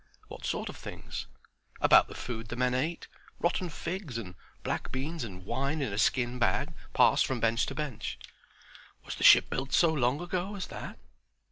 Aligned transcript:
"What 0.29 0.45
sort 0.47 0.67
of 0.67 0.75
things?" 0.77 1.27
"About 1.79 2.07
the 2.07 2.15
food 2.15 2.47
the 2.47 2.55
men 2.55 2.73
ate; 2.73 3.05
rotten 3.37 3.69
figs 3.69 4.17
and 4.17 4.33
black 4.63 4.91
beans 4.91 5.23
and 5.23 5.45
wine 5.45 5.79
in 5.79 5.93
a 5.93 5.99
skin 5.99 6.39
bag, 6.39 6.73
passed 6.95 7.23
from 7.27 7.39
bench 7.39 7.67
to 7.67 7.75
bench." 7.75 8.17
"Was 9.05 9.13
the 9.13 9.23
ship 9.23 9.51
built 9.51 9.73
so 9.73 9.93
long 9.93 10.19
ago 10.19 10.55
as 10.55 10.65
that?" 10.69 10.97